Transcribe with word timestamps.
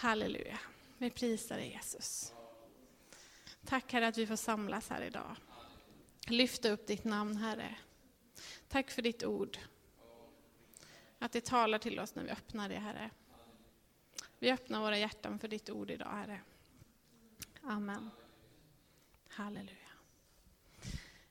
Halleluja. 0.00 0.58
Vi 0.98 1.10
prisar 1.10 1.56
dig 1.56 1.68
Jesus. 1.68 2.34
Tack 3.64 3.92
Herre 3.92 4.08
att 4.08 4.18
vi 4.18 4.26
får 4.26 4.36
samlas 4.36 4.90
här 4.90 5.02
idag. 5.02 5.36
Lyfta 6.26 6.70
upp 6.70 6.86
ditt 6.86 7.04
namn 7.04 7.36
Herre. 7.36 7.74
Tack 8.68 8.90
för 8.90 9.02
ditt 9.02 9.24
ord. 9.24 9.58
Att 11.18 11.32
det 11.32 11.44
talar 11.44 11.78
till 11.78 12.00
oss 12.00 12.14
när 12.14 12.24
vi 12.24 12.30
öppnar 12.30 12.68
det 12.68 12.78
Herre. 12.78 13.10
Vi 14.38 14.52
öppnar 14.52 14.80
våra 14.80 14.98
hjärtan 14.98 15.38
för 15.38 15.48
ditt 15.48 15.70
ord 15.70 15.90
idag 15.90 16.10
Herre. 16.10 16.40
Amen. 17.62 18.10
Halleluja. 19.28 19.76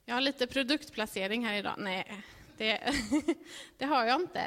Jag 0.06 0.16
har 0.16 0.22
lite 0.22 0.48
produktplacering 0.48 1.46
här 1.46 1.54
idag. 1.54 1.76
Nej, 1.78 2.24
det, 2.58 2.94
det 3.78 3.86
har 3.86 4.06
jag 4.06 4.22
inte. 4.22 4.42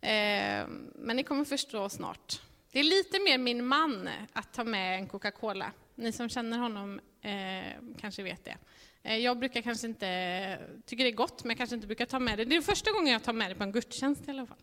Eh, 0.00 0.68
men 0.94 1.16
ni 1.16 1.22
kommer 1.22 1.44
förstå 1.44 1.88
snart. 1.88 2.45
Det 2.72 2.78
är 2.80 2.84
lite 2.84 3.18
mer 3.18 3.38
min 3.38 3.66
man 3.66 4.08
att 4.32 4.52
ta 4.52 4.64
med 4.64 4.98
en 4.98 5.08
Coca-Cola. 5.08 5.72
Ni 5.94 6.12
som 6.12 6.28
känner 6.28 6.58
honom 6.58 7.00
eh, 7.22 7.72
kanske 8.00 8.22
vet 8.22 8.44
det. 8.44 8.56
Eh, 9.02 9.16
jag 9.16 9.38
brukar 9.38 9.62
kanske 9.62 9.86
inte, 9.86 10.58
tycker 10.86 11.04
det 11.04 11.10
är 11.10 11.14
gott, 11.14 11.44
men 11.44 11.50
jag 11.50 11.58
kanske 11.58 11.74
inte 11.74 11.86
brukar 11.86 12.06
ta 12.06 12.18
med 12.18 12.38
det. 12.38 12.44
Det 12.44 12.56
är 12.56 12.60
första 12.60 12.92
gången 12.92 13.12
jag 13.12 13.22
tar 13.22 13.32
med 13.32 13.50
det 13.50 13.54
på 13.54 13.62
en 13.62 13.72
gudstjänst 13.72 14.28
i 14.28 14.30
alla 14.30 14.46
fall. 14.46 14.58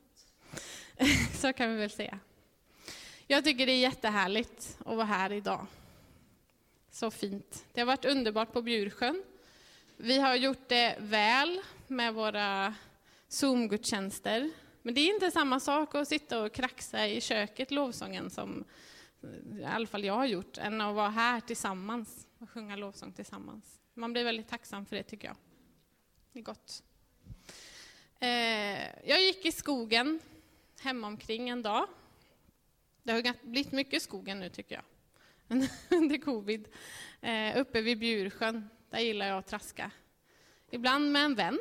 Så 1.34 1.54
kan 1.54 1.72
vi 1.72 1.78
väl 1.78 1.92
säga. 1.92 2.20
Jag 3.28 3.44
tycker 3.44 3.66
det 3.66 3.72
är 3.72 3.80
jättehärligt 3.80 4.78
att 4.80 4.96
vara 4.96 5.06
här 5.06 5.32
idag. 5.32 5.66
Så 6.92 7.12
fint. 7.12 7.66
Det 7.74 7.82
har 7.82 7.86
varit 7.86 8.06
underbart 8.06 8.54
på 8.54 8.62
Bjursjön. 8.62 9.24
Vi 9.98 10.20
har 10.20 10.36
gjort 10.36 10.70
det 10.70 10.96
väl 11.00 11.62
med 11.88 12.14
våra 12.14 12.74
Zoom-gudstjänster. 13.30 14.52
Men 14.86 14.94
det 14.94 15.02
är 15.02 15.14
inte 15.14 15.32
samma 15.32 15.60
sak 15.60 15.96
att 15.96 16.08
sitta 16.08 16.44
och 16.44 16.54
kraxa 16.54 17.08
i 17.08 17.22
köket 17.22 17.72
lovsången 17.72 18.30
som 18.30 18.66
i 19.60 19.64
alla 19.64 19.88
fall 19.88 20.04
jag 20.04 20.14
har 20.14 20.26
gjort, 20.26 20.58
än 20.58 20.82
att 20.82 20.96
vara 20.96 21.10
här 21.10 21.40
tillsammans 21.40 22.28
och 22.40 22.50
sjunga 22.50 22.76
lovsång 22.76 23.14
tillsammans. 23.14 23.80
Man 23.94 24.14
blir 24.14 24.24
väldigt 24.24 24.48
tacksam 24.48 24.86
för 24.86 24.96
det 24.96 25.04
tycker 25.04 25.28
jag. 25.28 25.38
Det 26.34 26.40
är 26.40 26.44
gott. 26.44 26.84
Eh, 28.20 29.10
jag 29.10 29.22
gick 29.22 29.46
i 29.46 29.52
skogen 29.52 30.20
hemomkring 30.80 31.50
en 31.50 31.62
dag. 31.62 31.88
Det 33.04 33.12
har 33.12 33.34
blivit 33.44 33.72
mycket 33.72 34.02
skogen 34.02 34.40
nu 34.40 34.50
tycker 34.50 34.76
jag, 34.76 34.84
under 35.98 36.18
covid. 36.18 36.68
Eh, 37.22 37.58
uppe 37.58 37.82
vid 37.82 38.00
Bjursjön, 38.00 38.70
där 38.90 39.00
gillar 39.00 39.28
jag 39.28 39.38
att 39.38 39.48
traska. 39.48 39.92
Ibland 40.70 41.12
med 41.12 41.26
en 41.26 41.36
vän, 41.36 41.60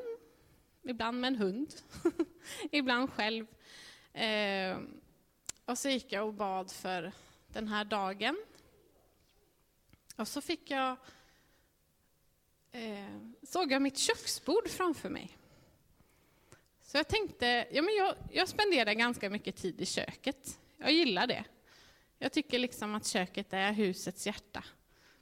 ibland 0.82 1.20
med 1.20 1.28
en 1.28 1.36
hund, 1.36 1.74
ibland 2.70 3.10
själv. 3.10 3.46
Eh, 4.12 4.78
och 5.64 5.78
så 5.78 5.88
gick 5.88 6.12
jag 6.12 6.26
och 6.26 6.34
bad 6.34 6.70
för 6.70 7.12
den 7.48 7.68
här 7.68 7.84
dagen. 7.84 8.36
Och 10.16 10.28
så 10.28 10.40
fick 10.40 10.70
jag, 10.70 10.96
eh, 12.72 13.18
såg 13.42 13.72
jag 13.72 13.82
mitt 13.82 13.98
köksbord 13.98 14.68
framför 14.68 15.08
mig. 15.08 15.38
Så 16.80 16.96
jag 16.96 17.08
tänkte, 17.08 17.66
ja 17.72 17.82
men 17.82 17.94
jag, 17.94 18.14
jag 18.30 18.48
spenderar 18.48 18.92
ganska 18.92 19.30
mycket 19.30 19.56
tid 19.56 19.80
i 19.80 19.86
köket. 19.86 20.58
Jag 20.78 20.92
gillar 20.92 21.26
det. 21.26 21.44
Jag 22.18 22.32
tycker 22.32 22.58
liksom 22.58 22.94
att 22.94 23.06
köket 23.06 23.52
är 23.52 23.72
husets 23.72 24.26
hjärta 24.26 24.64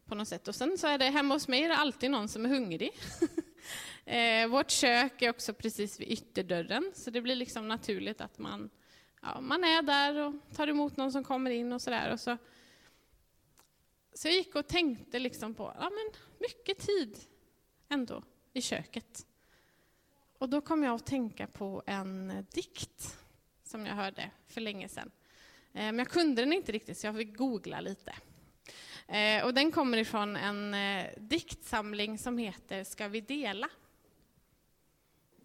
på 0.04 0.14
något 0.14 0.28
sätt. 0.28 0.48
Och 0.48 0.54
sen 0.54 0.78
så 0.78 0.86
är 0.86 0.98
det 0.98 1.04
hemma 1.04 1.34
hos 1.34 1.48
mig 1.48 1.62
är 1.62 1.68
det 1.68 1.76
alltid 1.76 2.10
någon 2.10 2.28
som 2.28 2.44
är 2.44 2.48
hungrig. 2.48 2.92
eh, 4.10 4.48
vårt 4.48 4.70
kök 4.70 5.22
är 5.22 5.30
också 5.30 5.54
precis 5.54 6.00
vid 6.00 6.08
ytterdörren, 6.08 6.92
så 6.94 7.10
det 7.10 7.20
blir 7.20 7.34
liksom 7.34 7.68
naturligt 7.68 8.20
att 8.20 8.38
man, 8.38 8.70
ja, 9.22 9.40
man 9.40 9.64
är 9.64 9.82
där 9.82 10.16
och 10.16 10.34
tar 10.56 10.68
emot 10.68 10.96
någon 10.96 11.12
som 11.12 11.24
kommer 11.24 11.50
in 11.50 11.72
och 11.72 11.82
sådär. 11.82 12.16
Så, 12.16 12.36
så 14.14 14.28
jag 14.28 14.34
gick 14.34 14.54
och 14.54 14.66
tänkte 14.66 15.18
liksom 15.18 15.54
på, 15.54 15.74
ja 15.78 15.90
men 15.90 16.20
mycket 16.38 16.78
tid 16.78 17.18
ändå 17.88 18.22
i 18.52 18.62
köket. 18.62 19.26
Och 20.38 20.48
då 20.48 20.60
kom 20.60 20.82
jag 20.82 20.94
att 20.94 21.06
tänka 21.06 21.46
på 21.46 21.82
en 21.86 22.46
dikt 22.52 23.18
som 23.64 23.86
jag 23.86 23.94
hörde 23.94 24.30
för 24.46 24.60
länge 24.60 24.88
sedan. 24.88 25.10
Eh, 25.72 25.80
men 25.80 25.98
jag 25.98 26.08
kunde 26.08 26.42
den 26.42 26.52
inte 26.52 26.72
riktigt 26.72 26.98
så 26.98 27.06
jag 27.06 27.16
fick 27.16 27.36
googla 27.36 27.80
lite. 27.80 28.14
Eh, 29.08 29.44
och 29.44 29.54
den 29.54 29.72
kommer 29.72 29.98
ifrån 29.98 30.36
en 30.36 30.74
eh, 30.74 31.06
diktsamling 31.16 32.18
som 32.18 32.38
heter 32.38 32.84
Ska 32.84 33.08
vi 33.08 33.20
dela? 33.20 33.68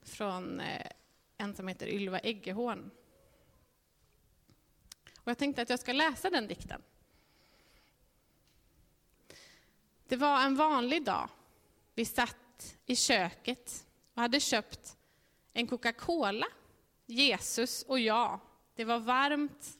Från 0.05 0.59
eh, 0.59 0.87
en 1.37 1.55
som 1.55 1.67
heter 1.67 1.87
Ylva 1.87 2.19
Eggehorn. 2.19 2.91
Och 5.19 5.29
jag 5.29 5.37
tänkte 5.37 5.61
att 5.61 5.69
jag 5.69 5.79
ska 5.79 5.93
läsa 5.93 6.29
den 6.29 6.47
dikten. 6.47 6.81
Det 10.07 10.15
var 10.15 10.41
en 10.41 10.55
vanlig 10.55 11.05
dag. 11.05 11.29
Vi 11.93 12.05
satt 12.05 12.77
i 12.85 12.95
köket 12.95 13.87
och 14.13 14.21
hade 14.21 14.39
köpt 14.39 14.97
en 15.53 15.67
Coca-Cola, 15.67 16.47
Jesus 17.05 17.83
och 17.83 17.99
jag. 17.99 18.39
Det 18.75 18.85
var 18.85 18.99
varmt 18.99 19.79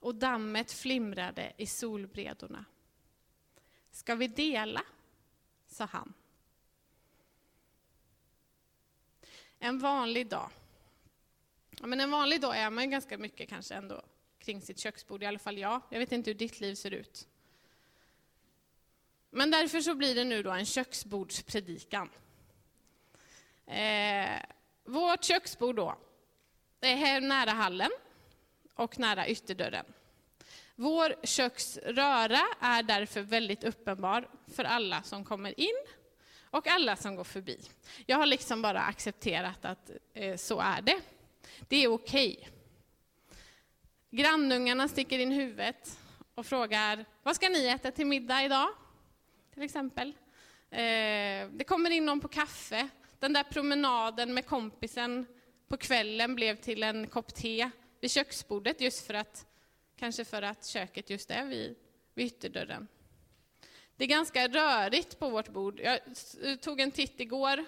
och 0.00 0.14
dammet 0.14 0.72
flimrade 0.72 1.52
i 1.56 1.66
solbredorna. 1.66 2.64
Ska 3.90 4.14
vi 4.14 4.26
dela? 4.26 4.82
sa 5.66 5.84
han. 5.84 6.12
En 9.64 9.78
vanlig 9.78 10.26
dag. 10.26 10.50
Ja, 11.80 11.86
men 11.86 12.00
en 12.00 12.10
vanlig 12.10 12.40
dag 12.40 12.56
är 12.56 12.70
man 12.70 12.84
ju 12.84 12.90
ganska 12.90 13.18
mycket 13.18 13.48
kanske 13.48 13.74
ändå 13.74 14.02
kring 14.38 14.60
sitt 14.60 14.78
köksbord, 14.78 15.22
i 15.22 15.26
alla 15.26 15.38
fall 15.38 15.58
jag. 15.58 15.80
Jag 15.90 15.98
vet 15.98 16.12
inte 16.12 16.30
hur 16.30 16.34
ditt 16.34 16.60
liv 16.60 16.74
ser 16.74 16.90
ut. 16.90 17.28
Men 19.30 19.50
därför 19.50 19.80
så 19.80 19.94
blir 19.94 20.14
det 20.14 20.24
nu 20.24 20.42
då 20.42 20.50
en 20.50 20.66
köksbordspredikan. 20.66 22.10
Eh, 23.66 24.40
vårt 24.84 25.24
köksbord 25.24 25.76
då, 25.76 25.96
det 26.80 26.92
är 26.92 26.96
här 26.96 27.20
nära 27.20 27.50
hallen 27.50 27.90
och 28.74 28.98
nära 28.98 29.28
ytterdörren. 29.28 29.86
Vår 30.74 31.14
köksröra 31.22 32.40
är 32.60 32.82
därför 32.82 33.20
väldigt 33.22 33.64
uppenbar 33.64 34.28
för 34.46 34.64
alla 34.64 35.02
som 35.02 35.24
kommer 35.24 35.60
in 35.60 35.84
och 36.52 36.66
alla 36.66 36.96
som 36.96 37.16
går 37.16 37.24
förbi. 37.24 37.60
Jag 38.06 38.16
har 38.16 38.26
liksom 38.26 38.62
bara 38.62 38.80
accepterat 38.80 39.64
att 39.64 39.90
eh, 40.14 40.36
så 40.36 40.60
är 40.60 40.82
det. 40.82 41.00
Det 41.68 41.76
är 41.76 41.88
okej. 41.88 42.38
Okay. 42.38 42.50
Grannungarna 44.10 44.88
sticker 44.88 45.18
in 45.18 45.32
huvudet 45.32 45.98
och 46.34 46.46
frågar, 46.46 47.04
vad 47.22 47.36
ska 47.36 47.48
ni 47.48 47.66
äta 47.66 47.90
till 47.90 48.06
middag 48.06 48.44
idag? 48.44 48.68
Till 49.54 49.62
exempel. 49.62 50.08
Eh, 50.70 51.48
det 51.50 51.66
kommer 51.66 51.90
in 51.90 52.06
någon 52.06 52.20
på 52.20 52.28
kaffe. 52.28 52.88
Den 53.18 53.32
där 53.32 53.44
promenaden 53.44 54.34
med 54.34 54.46
kompisen 54.46 55.26
på 55.68 55.76
kvällen 55.76 56.34
blev 56.34 56.56
till 56.56 56.82
en 56.82 57.06
kopp 57.06 57.34
te 57.34 57.70
vid 58.00 58.10
köksbordet 58.10 58.80
just 58.80 59.06
för 59.06 59.14
att 59.14 59.46
Kanske 60.02 60.24
för 60.24 60.42
att 60.42 60.66
köket 60.66 61.10
just 61.10 61.30
är 61.30 61.44
vid, 61.44 61.76
vid 62.14 62.26
ytterdörren. 62.26 62.88
Det 64.02 64.06
är 64.06 64.08
ganska 64.08 64.48
rörigt 64.48 65.18
på 65.18 65.30
vårt 65.30 65.48
bord. 65.48 65.80
Jag 65.80 66.00
eh, 66.42 66.56
tog 66.56 66.80
en 66.80 66.90
titt 66.90 67.20
igår, 67.20 67.64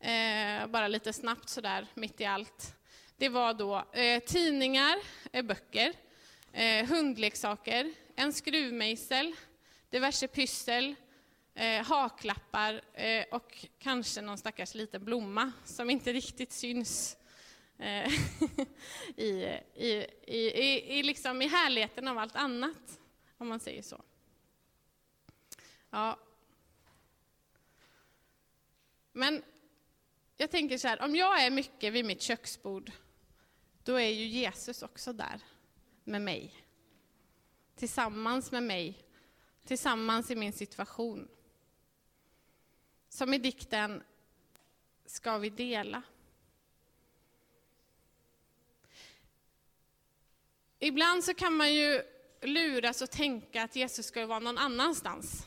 eh, 0.00 0.66
bara 0.66 0.88
lite 0.88 1.12
snabbt 1.12 1.48
sådär, 1.48 1.86
mitt 1.94 2.20
i 2.20 2.24
allt. 2.24 2.76
Det 3.16 3.28
var 3.28 3.54
då 3.54 3.84
eh, 3.92 4.22
tidningar, 4.22 4.96
eh, 5.32 5.44
böcker, 5.44 5.92
eh, 6.52 6.86
hundleksaker, 6.86 7.92
en 8.16 8.32
skruvmejsel, 8.32 9.32
diverse 9.90 10.28
pyssel, 10.28 10.94
eh, 11.54 11.84
haklappar 11.84 12.80
eh, 12.94 13.24
och 13.30 13.66
kanske 13.78 14.20
någon 14.20 14.38
stackars 14.38 14.74
liten 14.74 15.04
blomma 15.04 15.52
som 15.64 15.90
inte 15.90 16.12
riktigt 16.12 16.52
syns 16.52 17.16
Eh, 17.78 18.12
i, 19.16 19.58
i, 19.74 20.06
i, 20.26 20.98
i, 20.98 21.02
liksom 21.02 21.42
i 21.42 21.46
härligheten 21.46 22.08
av 22.08 22.18
allt 22.18 22.36
annat, 22.36 23.00
om 23.38 23.48
man 23.48 23.60
säger 23.60 23.82
så. 23.82 24.02
Ja. 25.90 26.18
Men 29.12 29.42
jag 30.36 30.50
tänker 30.50 30.78
så 30.78 30.88
här, 30.88 31.02
om 31.02 31.16
jag 31.16 31.42
är 31.42 31.50
mycket 31.50 31.92
vid 31.92 32.04
mitt 32.04 32.22
köksbord, 32.22 32.92
då 33.84 33.94
är 33.94 34.08
ju 34.08 34.24
Jesus 34.24 34.82
också 34.82 35.12
där 35.12 35.40
med 36.04 36.22
mig. 36.22 36.64
Tillsammans 37.76 38.52
med 38.52 38.62
mig, 38.62 39.04
tillsammans 39.64 40.30
i 40.30 40.36
min 40.36 40.52
situation. 40.52 41.28
Som 43.08 43.34
i 43.34 43.38
dikten 43.38 44.02
Ska 45.10 45.38
vi 45.38 45.50
dela? 45.50 46.02
Ibland 50.78 51.24
så 51.24 51.34
kan 51.34 51.56
man 51.56 51.74
ju 51.74 52.02
luras 52.40 53.02
och 53.02 53.10
tänka 53.10 53.62
att 53.62 53.76
Jesus 53.76 54.06
ska 54.06 54.26
vara 54.26 54.38
någon 54.38 54.58
annanstans. 54.58 55.46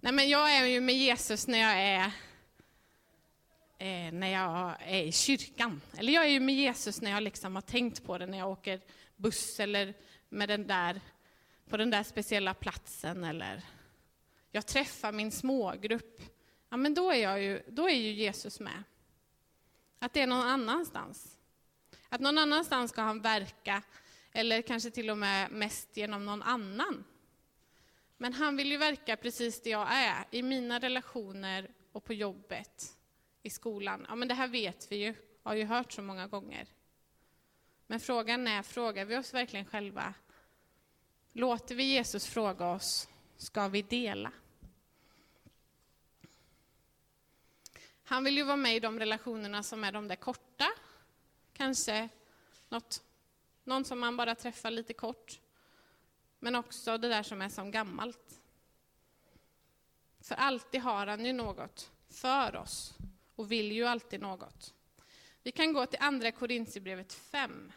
Nej, 0.00 0.12
men 0.12 0.28
jag 0.28 0.56
är 0.56 0.66
ju 0.66 0.80
med 0.80 0.94
Jesus 0.94 1.46
när 1.46 1.58
jag 1.58 1.80
är, 1.80 2.04
eh, 3.78 4.12
när 4.12 4.28
jag 4.28 4.74
är 4.86 5.02
i 5.02 5.12
kyrkan. 5.12 5.80
Eller 5.96 6.12
jag 6.12 6.24
är 6.24 6.28
ju 6.28 6.40
med 6.40 6.54
Jesus 6.54 7.00
när 7.00 7.10
jag 7.10 7.22
liksom 7.22 7.54
har 7.54 7.62
tänkt 7.62 8.04
på 8.04 8.18
det, 8.18 8.26
när 8.26 8.38
jag 8.38 8.50
åker 8.50 8.80
buss 9.16 9.60
eller 9.60 9.94
med 10.28 10.48
den 10.48 10.66
där 10.66 11.00
på 11.68 11.76
den 11.76 11.90
där 11.90 12.02
speciella 12.02 12.54
platsen 12.54 13.24
eller 13.24 13.62
jag 14.50 14.66
träffar 14.66 15.12
min 15.12 15.32
smågrupp, 15.32 16.20
ja 16.68 16.76
men 16.76 16.94
då 16.94 17.10
är, 17.10 17.22
jag 17.22 17.42
ju, 17.42 17.62
då 17.68 17.88
är 17.88 17.94
ju 17.94 18.12
Jesus 18.12 18.60
med. 18.60 18.82
Att 19.98 20.12
det 20.12 20.20
är 20.20 20.26
någon 20.26 20.46
annanstans. 20.46 21.38
Att 22.08 22.20
någon 22.20 22.38
annanstans 22.38 22.90
ska 22.90 23.02
han 23.02 23.20
verka, 23.20 23.82
eller 24.32 24.62
kanske 24.62 24.90
till 24.90 25.10
och 25.10 25.18
med 25.18 25.50
mest 25.50 25.96
genom 25.96 26.26
någon 26.26 26.42
annan. 26.42 27.04
Men 28.18 28.32
han 28.32 28.56
vill 28.56 28.70
ju 28.70 28.76
verka 28.76 29.16
precis 29.16 29.62
det 29.62 29.70
jag 29.70 29.88
är, 29.90 30.24
i 30.30 30.42
mina 30.42 30.78
relationer 30.78 31.70
och 31.92 32.04
på 32.04 32.14
jobbet, 32.14 32.96
i 33.42 33.50
skolan. 33.50 34.06
Ja, 34.08 34.14
men 34.14 34.28
det 34.28 34.34
här 34.34 34.48
vet 34.48 34.92
vi 34.92 34.96
ju, 34.96 35.14
har 35.42 35.54
ju 35.54 35.64
hört 35.64 35.92
så 35.92 36.02
många 36.02 36.26
gånger. 36.26 36.68
Men 37.86 38.00
frågan 38.00 38.48
är, 38.48 38.62
frågar 38.62 39.04
vi 39.04 39.16
oss 39.16 39.34
verkligen 39.34 39.64
själva? 39.64 40.14
Låter 41.32 41.74
vi 41.74 41.82
Jesus 41.82 42.26
fråga 42.26 42.66
oss, 42.66 43.08
ska 43.36 43.68
vi 43.68 43.82
dela? 43.82 44.32
Han 48.02 48.24
vill 48.24 48.36
ju 48.36 48.42
vara 48.42 48.56
med 48.56 48.76
i 48.76 48.80
de 48.80 48.98
relationerna 48.98 49.62
som 49.62 49.84
är 49.84 49.92
de 49.92 50.08
där 50.08 50.16
korta. 50.16 50.68
Kanske 51.52 52.08
något, 52.68 53.02
någon 53.64 53.84
som 53.84 53.98
man 53.98 54.16
bara 54.16 54.34
träffar 54.34 54.70
lite 54.70 54.94
kort. 54.94 55.40
Men 56.38 56.54
också 56.54 56.98
det 56.98 57.08
där 57.08 57.22
som 57.22 57.42
är 57.42 57.48
som 57.48 57.70
gammalt. 57.70 58.40
För 60.20 60.34
alltid 60.34 60.80
har 60.80 61.06
han 61.06 61.24
ju 61.24 61.32
något 61.32 61.90
för 62.08 62.56
oss 62.56 62.94
och 63.34 63.52
vill 63.52 63.72
ju 63.72 63.84
alltid 63.84 64.20
något. 64.20 64.74
Vi 65.42 65.52
kan 65.52 65.72
gå 65.72 65.86
till 65.86 65.98
Andra 66.02 66.32
Korintierbrevet 66.32 67.12
5. 67.12 67.72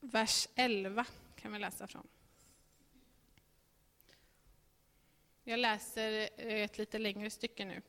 Vers 0.00 0.48
11 0.54 1.06
kan 1.36 1.52
vi 1.52 1.58
läsa 1.58 1.86
från. 1.86 2.08
Jag 5.44 5.58
läser 5.58 6.30
ett 6.36 6.78
lite 6.78 6.98
längre 6.98 7.30
stycke 7.30 7.64
nu. 7.64 7.82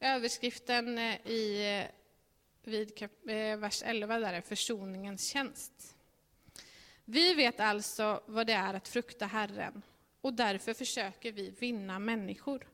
Överskriften 0.00 0.98
i 0.98 1.86
vid 2.64 3.02
eh, 3.02 3.56
vers 3.56 3.82
11 3.82 4.18
där 4.18 4.32
är 4.32 4.40
försoningens 4.40 5.28
tjänst. 5.28 5.96
Vi 7.04 7.34
vet 7.34 7.60
alltså 7.60 8.22
vad 8.26 8.46
det 8.46 8.52
är 8.52 8.74
att 8.74 8.88
frukta 8.88 9.26
Herren 9.26 9.82
och 10.20 10.34
därför 10.34 10.74
försöker 10.74 11.32
vi 11.32 11.50
vinna 11.50 11.98
människor. 11.98 12.66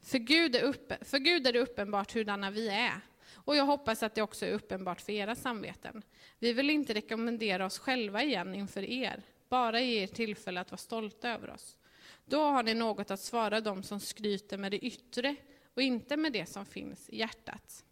För 0.00 0.18
Gud 0.18 0.56
är, 0.56 0.62
uppe, 0.62 1.04
för 1.04 1.18
Gud 1.18 1.46
är 1.46 1.52
det 1.52 1.58
uppenbart 1.58 2.14
hurdana 2.14 2.50
vi 2.50 2.68
är 2.68 3.00
och 3.32 3.56
jag 3.56 3.64
hoppas 3.64 4.02
att 4.02 4.14
det 4.14 4.22
också 4.22 4.46
är 4.46 4.52
uppenbart 4.52 5.00
för 5.00 5.12
era 5.12 5.34
samveten. 5.34 6.02
Vi 6.38 6.52
vill 6.52 6.70
inte 6.70 6.94
rekommendera 6.94 7.66
oss 7.66 7.78
själva 7.78 8.22
igen 8.22 8.54
inför 8.54 8.82
er, 8.82 9.22
bara 9.48 9.80
ge 9.80 10.02
er 10.02 10.06
tillfälle 10.06 10.60
att 10.60 10.70
vara 10.70 10.78
stolta 10.78 11.28
över 11.30 11.50
oss. 11.50 11.76
Då 12.24 12.42
har 12.42 12.62
ni 12.62 12.74
något 12.74 13.10
att 13.10 13.20
svara 13.20 13.60
dem 13.60 13.82
som 13.82 14.00
skryter 14.00 14.58
med 14.58 14.72
det 14.72 14.78
yttre 14.78 15.36
och 15.74 15.82
inte 15.82 16.16
med 16.16 16.32
det 16.32 16.46
som 16.46 16.66
finns 16.66 17.08
i 17.08 17.18
hjärtat. 17.18 17.84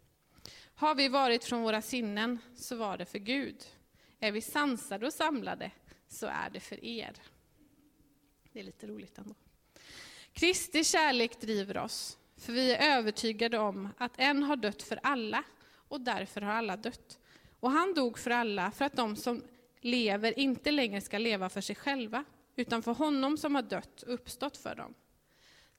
Har 0.79 0.95
vi 0.95 1.07
varit 1.07 1.43
från 1.43 1.61
våra 1.61 1.81
sinnen, 1.81 2.39
så 2.55 2.75
var 2.75 2.97
det 2.97 3.05
för 3.05 3.19
Gud. 3.19 3.65
Är 4.19 4.31
vi 4.31 4.41
sansade 4.41 5.05
och 5.05 5.13
samlade, 5.13 5.71
så 6.07 6.25
är 6.27 6.49
det 6.49 6.59
för 6.59 6.85
er. 6.85 7.13
Det 8.51 8.59
är 8.59 8.63
lite 8.63 8.87
roligt 8.87 9.17
ändå. 9.17 9.35
Kristi 10.33 10.83
kärlek 10.83 11.41
driver 11.41 11.77
oss, 11.77 12.17
för 12.37 12.53
vi 12.53 12.73
är 12.73 12.97
övertygade 12.97 13.57
om 13.57 13.89
att 13.97 14.11
en 14.17 14.43
har 14.43 14.55
dött 14.55 14.83
för 14.83 14.99
alla, 15.03 15.43
och 15.73 16.01
därför 16.01 16.41
har 16.41 16.53
alla 16.53 16.77
dött. 16.77 17.19
Och 17.59 17.71
han 17.71 17.93
dog 17.93 18.19
för 18.19 18.31
alla, 18.31 18.71
för 18.71 18.85
att 18.85 18.95
de 18.95 19.15
som 19.15 19.43
lever 19.81 20.39
inte 20.39 20.71
längre 20.71 21.01
ska 21.01 21.17
leva 21.17 21.49
för 21.49 21.61
sig 21.61 21.75
själva, 21.75 22.23
utan 22.55 22.83
för 22.83 22.93
honom 22.93 23.37
som 23.37 23.55
har 23.55 23.61
dött 23.61 24.01
och 24.01 24.13
uppstått 24.13 24.57
för 24.57 24.75
dem. 24.75 24.93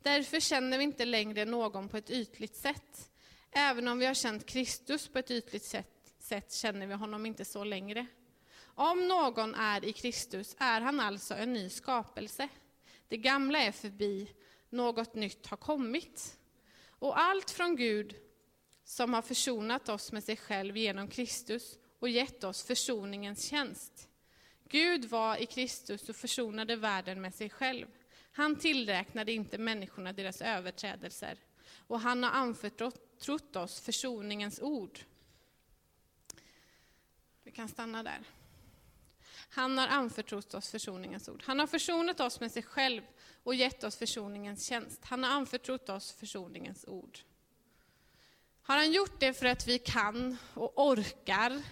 Därför 0.03 0.41
känner 0.41 0.79
vi 0.79 0.85
inte 0.85 1.05
längre 1.05 1.45
någon 1.45 1.89
på 1.89 1.97
ett 1.97 2.11
ytligt 2.11 2.57
sätt. 2.57 3.11
Även 3.53 3.89
om 3.89 3.99
vi 3.99 4.07
har 4.07 4.15
känt 4.15 4.47
Kristus 4.47 5.09
på 5.09 5.19
ett 5.19 5.31
ytligt 5.31 5.65
sätt, 5.65 6.15
sätt 6.19 6.53
känner 6.53 6.87
vi 6.87 6.95
honom 6.95 7.27
inte 7.27 7.45
så 7.45 7.65
längre. 7.65 8.07
Om 8.63 9.09
någon 9.09 9.55
är 9.55 9.85
i 9.85 9.93
Kristus 9.93 10.57
är 10.59 10.81
han 10.81 11.01
alltså 11.01 11.35
en 11.35 11.53
ny 11.53 11.69
skapelse. 11.69 12.49
Det 13.09 13.17
gamla 13.17 13.59
är 13.59 13.73
förbi, 13.73 14.33
något 14.69 15.15
nytt 15.15 15.47
har 15.47 15.57
kommit. 15.57 16.39
Och 16.89 17.19
allt 17.19 17.51
från 17.51 17.77
Gud 17.77 18.15
som 18.85 19.15
har 19.15 19.23
försonat 19.23 19.89
oss 19.89 20.13
med 20.13 20.25
sig 20.25 20.37
själv 20.37 20.77
genom 20.77 21.09
Kristus 21.09 21.79
och 21.99 22.09
gett 22.09 22.45
oss 22.45 22.63
försoningens 22.63 23.49
tjänst. 23.49 24.09
Gud 24.69 25.05
var 25.05 25.37
i 25.37 25.47
Kristus 25.47 26.09
och 26.09 26.17
försonade 26.17 26.77
världen 26.77 27.21
med 27.21 27.35
sig 27.35 27.51
själv. 27.51 27.87
Han 28.33 28.57
tillräknade 28.57 29.33
inte 29.33 29.59
människorna 29.59 30.13
deras 30.13 30.43
överträdelser 30.43 31.39
och 31.87 32.01
han 32.01 32.23
har 32.23 32.31
anförtrott 32.31 33.10
oss 33.29 33.81
försoningens 33.81 34.61
ord. 34.61 35.01
Vi 37.43 37.51
kan 37.51 37.69
stanna 37.69 38.03
där. 38.03 38.21
Han 39.51 39.79
har 39.79 39.89
anförtrott 39.89 40.55
oss 40.55 40.71
försoningens 40.71 41.29
ord. 41.29 41.43
Han 41.47 41.59
har 41.59 41.67
försonat 41.67 42.21
oss 42.21 42.41
med 42.41 42.53
sig 42.53 42.63
själv 42.63 43.03
och 43.43 43.55
gett 43.55 43.85
oss 43.85 43.97
försoningens 43.97 44.67
tjänst. 44.67 45.05
Han 45.05 45.25
har 45.25 45.31
anförtrott 45.31 45.89
oss 45.89 46.13
försoningens 46.13 46.85
ord. 46.89 47.19
Har 48.63 48.77
han 48.77 48.93
gjort 48.93 49.21
det 49.21 49.35
för 49.35 49.47
att 49.47 49.67
vi 49.67 49.79
kan 49.79 50.37
och 50.55 50.87
orkar 50.87 51.63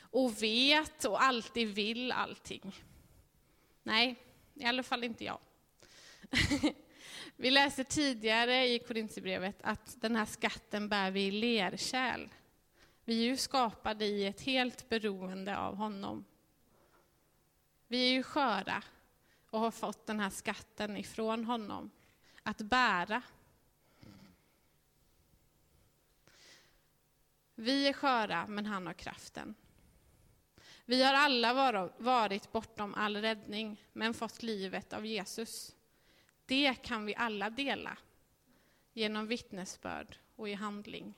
och 0.00 0.42
vet 0.42 1.04
och 1.04 1.22
alltid 1.22 1.68
vill 1.68 2.12
allting? 2.12 2.82
Nej, 3.82 4.16
i 4.54 4.64
alla 4.64 4.82
fall 4.82 5.04
inte 5.04 5.24
jag. 5.24 5.38
Vi 7.38 7.50
läste 7.50 7.84
tidigare 7.84 8.68
i 8.68 8.78
Korintierbrevet 8.78 9.56
att 9.62 10.00
den 10.00 10.16
här 10.16 10.24
skatten 10.24 10.88
bär 10.88 11.10
vi 11.10 11.26
i 11.26 11.30
lerkärl. 11.30 12.28
Vi 13.04 13.20
är 13.20 13.24
ju 13.24 13.36
skapade 13.36 14.04
i 14.04 14.26
ett 14.26 14.40
helt 14.40 14.88
beroende 14.88 15.58
av 15.58 15.74
honom. 15.74 16.24
Vi 17.86 18.08
är 18.08 18.12
ju 18.12 18.22
sköra 18.22 18.82
och 19.50 19.60
har 19.60 19.70
fått 19.70 20.06
den 20.06 20.20
här 20.20 20.30
skatten 20.30 20.96
ifrån 20.96 21.44
honom 21.44 21.90
att 22.42 22.58
bära. 22.58 23.22
Vi 27.54 27.88
är 27.88 27.92
sköra, 27.92 28.46
men 28.46 28.66
han 28.66 28.86
har 28.86 28.94
kraften. 28.94 29.54
Vi 30.84 31.02
har 31.02 31.14
alla 31.14 31.54
varit 31.98 32.52
bortom 32.52 32.94
all 32.94 33.16
räddning, 33.16 33.84
men 33.92 34.14
fått 34.14 34.42
livet 34.42 34.92
av 34.92 35.06
Jesus. 35.06 35.76
Det 36.46 36.74
kan 36.74 37.06
vi 37.06 37.14
alla 37.14 37.50
dela 37.50 37.98
genom 38.92 39.26
vittnesbörd 39.26 40.16
och 40.36 40.48
i 40.48 40.54
handling. 40.54 41.14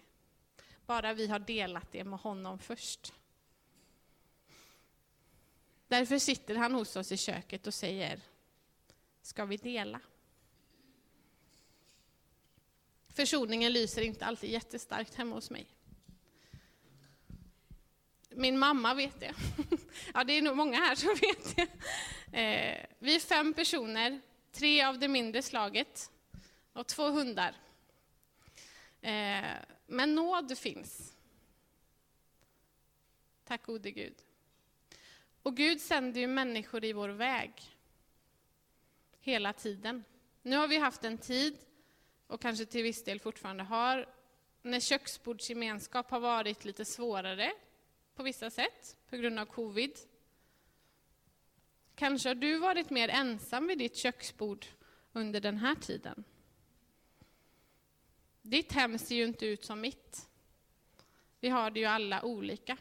Bara 0.86 1.14
vi 1.14 1.26
har 1.26 1.38
delat 1.38 1.92
det 1.92 2.04
med 2.04 2.18
honom 2.18 2.58
först. 2.58 3.12
Därför 5.88 6.18
sitter 6.18 6.54
han 6.54 6.74
hos 6.74 6.96
oss 6.96 7.12
i 7.12 7.16
köket 7.16 7.66
och 7.66 7.74
säger, 7.74 8.20
ska 9.22 9.44
vi 9.44 9.56
dela? 9.56 10.00
Försoningen 13.08 13.72
lyser 13.72 14.02
inte 14.02 14.26
alltid 14.26 14.50
jättestarkt 14.50 15.14
hemma 15.14 15.34
hos 15.34 15.50
mig. 15.50 15.66
Min 18.30 18.58
mamma 18.58 18.94
vet 18.94 19.20
det. 19.20 19.34
Ja, 20.14 20.24
det 20.24 20.32
är 20.32 20.42
nog 20.42 20.56
många 20.56 20.76
här 20.76 20.94
som 20.94 21.08
vet 21.20 21.56
det. 21.56 21.62
Eh, 22.40 22.86
vi 22.98 23.14
är 23.14 23.20
fem 23.20 23.54
personer 23.54 24.20
tre 24.52 24.82
av 24.82 24.98
det 24.98 25.08
mindre 25.08 25.42
slaget 25.42 26.10
och 26.72 26.86
två 26.86 27.10
hundar. 27.10 27.54
Eh, 29.00 29.54
men 29.86 30.14
nåd 30.14 30.58
finns. 30.58 31.16
Tack 33.44 33.66
gode 33.66 33.90
Gud. 33.90 34.14
Och 35.42 35.56
Gud 35.56 35.80
sänder 35.80 36.20
ju 36.20 36.26
människor 36.26 36.84
i 36.84 36.92
vår 36.92 37.08
väg. 37.08 37.52
Hela 39.20 39.52
tiden. 39.52 40.04
Nu 40.42 40.56
har 40.56 40.68
vi 40.68 40.78
haft 40.78 41.04
en 41.04 41.18
tid, 41.18 41.58
och 42.26 42.40
kanske 42.40 42.66
till 42.66 42.82
viss 42.82 43.04
del 43.04 43.20
fortfarande 43.20 43.64
har, 43.64 44.08
när 44.62 44.80
köksbordsgemenskap 44.80 46.10
har 46.10 46.20
varit 46.20 46.64
lite 46.64 46.84
svårare 46.84 47.52
på 48.14 48.22
vissa 48.22 48.50
sätt, 48.50 48.96
på 49.10 49.16
grund 49.16 49.38
av 49.38 49.46
covid. 49.46 49.98
Kanske 51.98 52.28
har 52.28 52.34
du 52.34 52.58
varit 52.58 52.90
mer 52.90 53.08
ensam 53.08 53.66
vid 53.66 53.78
ditt 53.78 53.96
köksbord 53.96 54.66
under 55.12 55.40
den 55.40 55.58
här 55.58 55.74
tiden. 55.74 56.24
Ditt 58.42 58.72
hem 58.72 58.98
ser 58.98 59.14
ju 59.14 59.24
inte 59.24 59.46
ut 59.46 59.64
som 59.64 59.80
mitt. 59.80 60.28
Vi 61.40 61.48
har 61.48 61.70
det 61.70 61.80
ju 61.80 61.86
alla 61.86 62.22
olika. 62.22 62.76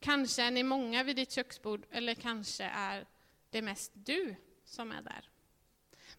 Kanske 0.00 0.42
är 0.42 0.50
ni 0.50 0.62
många 0.62 1.04
vid 1.04 1.16
ditt 1.16 1.32
köksbord, 1.32 1.86
eller 1.90 2.14
kanske 2.14 2.64
är 2.64 3.06
det 3.50 3.62
mest 3.62 3.92
du 3.94 4.36
som 4.64 4.92
är 4.92 5.02
där. 5.02 5.28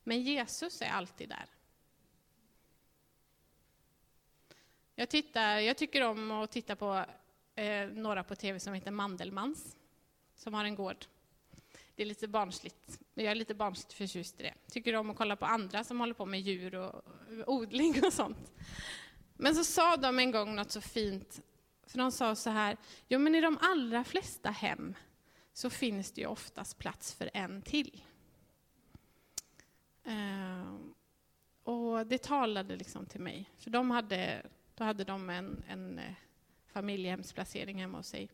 Men 0.03 0.21
Jesus 0.21 0.81
är 0.81 0.89
alltid 0.89 1.29
där. 1.29 1.45
Jag, 4.95 5.09
tittar, 5.09 5.59
jag 5.59 5.77
tycker 5.77 6.01
om 6.03 6.31
att 6.31 6.51
titta 6.51 6.75
på 6.75 7.05
eh, 7.55 7.87
några 7.87 8.23
på 8.23 8.35
tv 8.35 8.59
som 8.59 8.73
heter 8.73 8.91
Mandelmans, 8.91 9.77
som 10.43 10.53
har 10.53 10.65
en 10.65 10.75
gård. 10.75 11.05
Det 11.95 12.03
är 12.03 12.05
lite 12.05 12.27
barnsligt, 12.27 12.99
jag 13.13 13.25
är 13.25 13.35
lite 13.35 13.53
barnsligt 13.53 13.93
förtjust 13.93 14.39
i 14.39 14.43
det. 14.43 14.53
Tycker 14.71 14.95
om 14.95 15.09
att 15.09 15.17
kolla 15.17 15.35
på 15.35 15.45
andra 15.45 15.83
som 15.83 15.99
håller 15.99 16.13
på 16.13 16.25
med 16.25 16.41
djur 16.41 16.75
och 16.75 17.03
odling 17.47 18.03
och 18.05 18.13
sånt. 18.13 18.51
Men 19.37 19.55
så 19.55 19.63
sa 19.63 19.97
de 19.97 20.19
en 20.19 20.31
gång 20.31 20.55
något 20.55 20.71
så 20.71 20.81
fint, 20.81 21.41
för 21.87 21.97
de 21.97 22.11
sa 22.11 22.35
så 22.35 22.49
här, 22.49 22.77
jo 23.07 23.19
men 23.19 23.35
i 23.35 23.41
de 23.41 23.57
allra 23.61 24.03
flesta 24.03 24.49
hem 24.49 24.95
så 25.53 25.69
finns 25.69 26.11
det 26.11 26.21
ju 26.21 26.27
oftast 26.27 26.77
plats 26.77 27.13
för 27.13 27.29
en 27.33 27.61
till. 27.61 28.03
Uh, 30.07 30.75
och 31.63 32.07
det 32.07 32.17
talade 32.17 32.75
liksom 32.75 33.05
till 33.05 33.21
mig, 33.21 33.49
för 33.57 33.69
de 33.69 33.91
hade, 33.91 34.45
då 34.75 34.83
hade 34.83 35.03
de 35.03 35.29
en, 35.29 35.63
en 35.67 35.99
eh, 35.99 36.13
familjehemsplacering 36.67 37.81
hemma 37.81 37.97
hos 37.97 38.07
sig. 38.07 38.29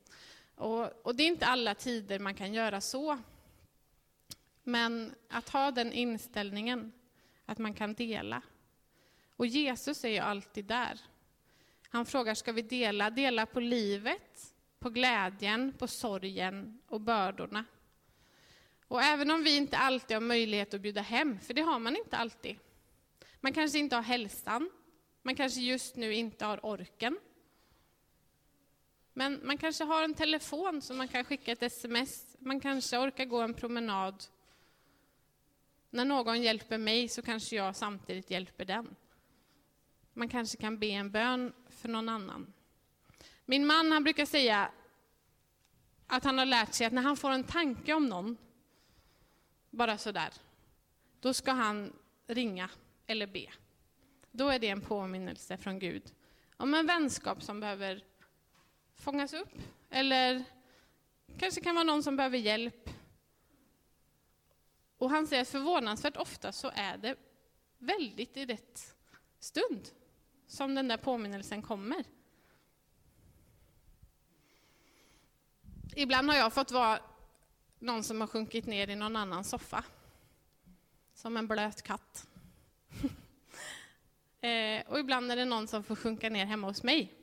Och, 0.60 1.06
och 1.06 1.16
det 1.16 1.24
är 1.24 1.28
inte 1.28 1.46
alla 1.46 1.76
tider 1.76 2.20
man 2.20 2.36
kan 2.36 2.54
göra 2.54 2.82
så. 2.82 3.20
Men 4.64 5.16
att 5.30 5.50
ha 5.50 5.72
den 5.72 5.94
inställningen, 5.94 6.92
att 7.46 7.58
man 7.58 7.74
kan 7.74 7.94
dela. 7.94 8.42
Och 9.36 9.48
Jesus 9.48 10.04
är 10.04 10.10
ju 10.10 10.18
alltid 10.18 10.66
där. 10.66 11.00
Han 11.90 12.06
frågar, 12.06 12.34
ska 12.34 12.52
vi 12.52 12.62
dela? 12.62 13.10
Dela 13.10 13.46
på 13.46 13.60
livet, 13.60 14.54
på 14.80 14.90
glädjen, 14.90 15.74
på 15.74 15.88
sorgen 15.88 16.82
och 16.88 17.02
bördorna. 17.02 17.66
Och 18.88 19.04
även 19.04 19.32
om 19.32 19.44
vi 19.44 19.58
inte 19.58 19.78
alltid 19.78 20.16
har 20.16 20.22
möjlighet 20.22 20.74
att 20.74 20.82
bjuda 20.82 21.02
hem, 21.02 21.40
för 21.40 21.54
det 21.54 21.62
har 21.62 21.80
man 21.80 21.96
inte 21.96 22.18
alltid. 22.18 22.58
Man 23.40 23.54
kanske 23.54 23.80
inte 23.80 23.96
har 23.96 24.04
hälsan, 24.04 24.70
man 25.22 25.36
kanske 25.36 25.62
just 25.62 25.96
nu 25.96 26.14
inte 26.14 26.46
har 26.46 26.66
orken. 26.66 27.18
Men 29.20 29.40
man 29.44 29.58
kanske 29.58 29.84
har 29.84 30.04
en 30.04 30.14
telefon 30.14 30.82
som 30.82 30.98
man 30.98 31.08
kan 31.08 31.24
skicka 31.24 31.52
ett 31.52 31.64
sms, 31.64 32.38
man 32.40 32.60
kanske 32.60 32.98
orkar 32.98 33.26
gå 33.26 33.42
en 33.42 33.54
promenad. 33.54 34.24
När 35.90 36.06
någon 36.06 36.42
hjälper 36.42 36.78
mig 36.78 37.08
så 37.08 37.22
kanske 37.22 37.56
jag 37.56 37.76
samtidigt 37.76 38.32
hjälper 38.32 38.66
den. 38.66 38.96
Man 40.14 40.30
kanske 40.30 40.58
kan 40.58 40.80
be 40.80 40.88
en 40.88 41.12
bön 41.12 41.54
för 41.70 41.90
någon 41.90 42.10
annan. 42.10 42.54
Min 43.46 43.66
man 43.66 43.92
han 43.92 44.04
brukar 44.04 44.26
säga 44.26 44.72
att 46.08 46.24
han 46.24 46.38
har 46.38 46.46
lärt 46.46 46.74
sig 46.74 46.88
att 46.88 46.94
när 46.94 47.02
han 47.02 47.18
får 47.18 47.32
en 47.32 47.44
tanke 47.44 47.94
om 47.94 48.06
någon, 48.06 48.38
bara 49.70 49.98
sådär, 49.98 50.34
då 51.20 51.34
ska 51.34 51.52
han 51.52 51.94
ringa 52.28 52.70
eller 53.08 53.28
be. 53.28 53.50
Då 54.32 54.50
är 54.50 54.60
det 54.60 54.70
en 54.70 54.82
påminnelse 54.82 55.58
från 55.58 55.80
Gud 55.80 56.04
om 56.58 56.74
en 56.74 56.88
vänskap 56.88 57.44
som 57.44 57.60
behöver 57.60 58.04
fångas 59.12 59.34
upp. 59.34 59.62
Eller 59.90 60.44
kanske 61.40 61.62
kan 61.62 61.76
vara 61.76 61.84
någon 61.84 62.04
som 62.04 62.16
behöver 62.16 62.38
hjälp. 62.38 62.90
Och 64.98 65.10
han 65.10 65.28
säger 65.28 65.42
att 65.42 65.48
förvånansvärt 65.48 66.18
ofta 66.18 66.52
så 66.52 66.72
är 66.76 66.98
det 66.98 67.16
väldigt 67.78 68.38
i 68.38 68.46
rätt 68.46 68.96
stund 69.40 69.90
som 70.48 70.76
den 70.76 70.88
där 70.88 70.98
påminnelsen 70.98 71.62
kommer. 71.62 72.04
Ibland 75.96 76.30
har 76.30 76.38
jag 76.38 76.54
fått 76.54 76.72
vara 76.72 77.00
någon 77.80 78.04
som 78.04 78.22
har 78.22 78.28
sjunkit 78.28 78.66
ner 78.66 78.90
i 78.90 78.96
någon 78.96 79.16
annan 79.16 79.44
soffa. 79.44 79.84
Som 81.14 81.38
en 81.38 81.48
blöt 81.48 81.82
katt. 81.82 82.28
eh, 84.42 84.88
och 84.88 85.00
ibland 85.00 85.32
är 85.32 85.36
det 85.36 85.46
någon 85.46 85.68
som 85.68 85.84
får 85.84 85.96
sjunka 85.96 86.30
ner 86.30 86.46
hemma 86.46 86.68
hos 86.68 86.84
mig. 86.84 87.19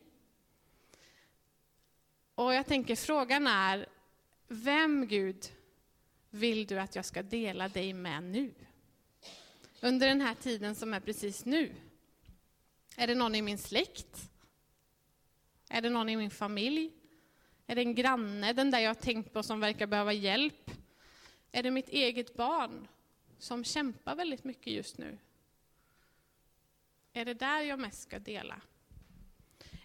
Och 2.37 2.55
jag 2.55 2.67
tänker 2.67 2.97
frågan 2.97 3.47
är, 3.47 3.87
vem 4.49 5.07
Gud 5.07 5.53
vill 6.31 6.67
du 6.67 6.79
att 6.81 6.97
jag 6.97 7.05
ska 7.05 7.23
dela 7.23 7.69
dig 7.69 7.93
med 7.93 8.23
nu? 8.23 8.55
Under 9.81 10.09
den 10.09 10.21
här 10.21 10.35
tiden 10.35 10.75
som 10.75 10.95
är 10.95 11.01
precis 11.01 11.45
nu. 11.45 11.75
Är 12.97 13.07
det 13.07 13.15
någon 13.15 13.35
i 13.35 13.43
min 13.43 13.59
släkt? 13.59 14.31
Är 15.69 15.83
det 15.83 15.91
någon 15.91 16.09
i 16.09 16.17
min 16.17 16.31
familj? 16.31 16.93
Är 17.67 17.75
det 17.75 17.83
en 17.83 17.95
granne, 17.95 18.53
den 18.53 18.71
där 18.71 18.79
jag 18.79 18.91
har 18.91 18.95
tänkt 18.95 19.33
på 19.33 19.43
som 19.43 19.61
verkar 19.61 19.87
behöva 19.87 20.13
hjälp? 20.13 20.71
Är 21.53 21.63
det 21.63 21.71
mitt 21.71 21.89
eget 21.89 22.37
barn 22.37 22.89
som 23.39 23.65
kämpar 23.65 24.15
väldigt 24.15 24.45
mycket 24.45 24.73
just 24.73 24.99
nu? 24.99 25.19
Är 27.13 27.25
det 27.25 27.35
där 27.35 27.61
jag 27.61 27.79
mest 27.79 28.03
ska 28.03 28.19
dela? 28.19 28.61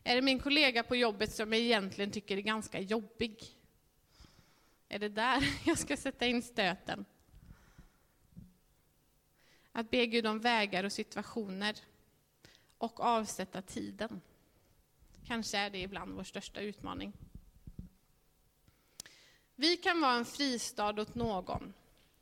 Är 0.03 0.15
det 0.15 0.21
min 0.21 0.39
kollega 0.39 0.83
på 0.83 0.95
jobbet 0.95 1.33
som 1.33 1.53
jag 1.53 1.61
egentligen 1.61 2.11
tycker 2.11 2.37
är 2.37 2.41
ganska 2.41 2.79
jobbig? 2.79 3.43
Är 4.87 4.99
det 4.99 5.09
där 5.09 5.43
jag 5.65 5.77
ska 5.77 5.97
sätta 5.97 6.25
in 6.25 6.41
stöten? 6.41 7.05
Att 9.71 9.91
be 9.91 10.05
Gud 10.05 10.27
om 10.27 10.39
vägar 10.39 10.83
och 10.83 10.91
situationer 10.91 11.75
och 12.77 12.99
avsätta 12.99 13.61
tiden. 13.61 14.21
Kanske 15.27 15.57
är 15.57 15.69
det 15.69 15.81
ibland 15.81 16.13
vår 16.13 16.23
största 16.23 16.61
utmaning. 16.61 17.13
Vi 19.55 19.77
kan 19.77 20.01
vara 20.01 20.13
en 20.13 20.25
fristad 20.25 21.01
åt 21.01 21.15
någon, 21.15 21.73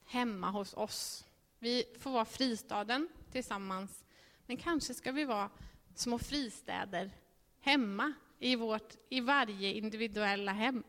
hemma 0.06 0.52
hos 0.52 0.74
oss. 0.74 1.26
Vi 1.60 1.86
får 2.00 2.12
vara 2.12 2.26
fristaden 2.26 3.10
tillsammans, 3.32 4.06
men 4.46 4.58
kanske 4.58 4.94
ska 4.94 5.12
vi 5.12 5.26
vara 5.26 5.50
små 5.96 6.20
fristäder 6.20 7.12
hemma 7.62 8.14
i, 8.40 8.56
vårt, 8.56 8.96
i 9.10 9.22
varje 9.22 9.74
individuella 9.74 10.52
hem. 10.52 10.84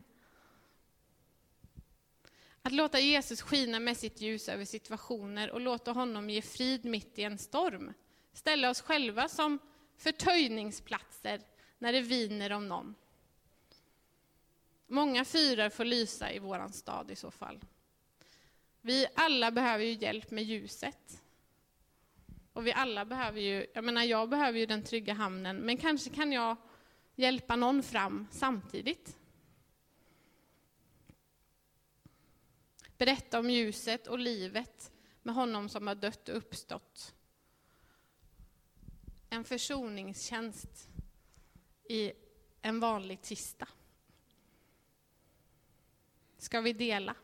Att 2.63 2.73
låta 2.73 2.99
Jesus 2.99 3.43
skina 3.43 3.81
med 3.81 3.97
sitt 3.97 4.21
ljus 4.21 4.49
över 4.49 4.65
situationer 4.65 5.51
och 5.51 5.61
låta 5.61 5.93
honom 5.93 6.31
ge 6.31 6.43
frid 6.43 6.85
mitt 6.85 7.19
i 7.19 7.23
en 7.23 7.39
storm. 7.39 7.93
Ställa 8.33 8.71
oss 8.71 8.81
själva 8.81 9.29
som 9.29 9.59
förtöjningsplatser 9.97 11.41
när 11.79 11.93
det 11.93 12.01
viner 12.01 12.53
om 12.53 12.69
någon. 12.69 12.95
Många 14.87 15.25
fyrar 15.25 15.71
får 15.71 15.85
lysa 15.85 16.33
i 16.33 16.39
våran 16.39 16.73
stad 16.73 17.11
i 17.11 17.17
så 17.17 17.31
fall. 17.31 17.61
Vi 18.81 19.07
alla 19.15 19.51
behöver 19.51 19.85
ju 19.85 19.93
hjälp 19.93 20.31
med 20.31 20.45
ljuset. 20.45 21.23
Och 22.61 22.67
vi 22.67 22.73
alla 22.73 23.05
behöver 23.05 23.41
ju, 23.41 23.67
jag 23.75 23.85
menar 23.85 24.03
jag 24.03 24.29
behöver 24.29 24.59
ju 24.59 24.67
den 24.67 24.83
trygga 24.83 25.15
hamnen, 25.15 25.57
men 25.57 25.77
kanske 25.77 26.11
kan 26.11 26.33
jag 26.33 26.57
hjälpa 27.15 27.57
någon 27.57 27.83
fram 27.83 28.27
samtidigt. 28.31 29.19
Berätta 32.99 33.39
om 33.39 33.51
ljuset 33.51 34.07
och 34.07 34.19
livet 34.19 34.93
med 35.23 35.35
honom 35.35 35.69
som 35.69 35.87
har 35.87 35.95
dött 35.95 36.29
och 36.29 36.37
uppstått. 36.37 37.15
En 39.31 39.45
försoningstjänst 39.45 40.89
i 41.89 42.13
en 42.63 42.81
vanlig 42.81 43.23
tisdag. 43.23 43.69
Ska 46.39 46.61
vi 46.61 46.73
dela? 46.73 47.15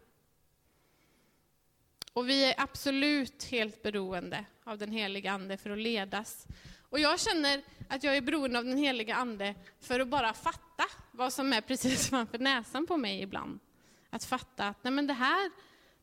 Och 2.16 2.28
vi 2.28 2.44
är 2.44 2.54
absolut 2.58 3.44
helt 3.44 3.82
beroende 3.82 4.44
av 4.64 4.78
den 4.78 4.92
heliga 4.92 5.32
Ande 5.32 5.56
för 5.56 5.70
att 5.70 5.78
ledas. 5.78 6.46
Och 6.80 7.00
jag 7.00 7.20
känner 7.20 7.62
att 7.88 8.04
jag 8.04 8.16
är 8.16 8.20
beroende 8.20 8.58
av 8.58 8.64
den 8.64 8.76
heliga 8.76 9.14
Ande 9.14 9.54
för 9.80 10.00
att 10.00 10.08
bara 10.08 10.32
fatta 10.32 10.85
vad 11.12 11.32
som 11.32 11.52
är 11.52 11.61
precis 11.61 12.08
framför 12.11 12.38
näsan 12.38 12.87
på 12.87 12.96
mig 12.96 13.23
ibland. 13.23 13.61
Att 14.11 14.25
fatta 14.25 14.68
att 14.68 14.85
nej 14.85 14.92
men 14.92 15.06
det 15.06 15.12
här, 15.12 15.50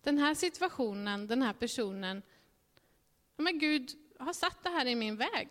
den 0.03 0.17
här 0.17 0.34
situationen, 0.34 1.27
den 1.27 1.41
här 1.41 1.53
personen, 1.53 2.22
men 3.38 3.60
Gud 3.60 3.89
har 4.20 4.34
satt 4.34 4.63
det 4.63 4.70
här 4.70 4.86
i 4.86 4.96
min 4.96 5.17
väg. 5.17 5.50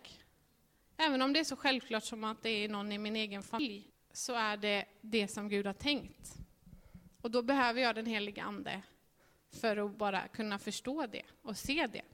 Även 0.97 1.21
om 1.21 1.33
det 1.33 1.39
är 1.39 1.43
så 1.43 1.55
självklart 1.55 2.03
som 2.03 2.23
att 2.23 2.43
det 2.43 2.49
är 2.49 2.69
någon 2.69 2.91
i 2.91 2.97
min 2.97 3.15
egen 3.15 3.43
familj, 3.43 3.87
så 4.13 4.33
är 4.33 4.57
det 4.57 4.85
det 5.01 5.27
som 5.27 5.49
Gud 5.49 5.65
har 5.65 5.73
tänkt. 5.73 6.33
Och 7.21 7.31
då 7.31 7.41
behöver 7.41 7.81
jag 7.81 7.95
den 7.95 8.05
heliga 8.05 8.43
Ande 8.43 8.81
för 9.55 9.77
att 9.77 9.97
bara 9.97 10.27
kunna 10.27 10.59
förstå 10.59 11.07
det 11.07 11.25
och 11.41 11.57
se 11.57 11.87
det. 11.87 12.05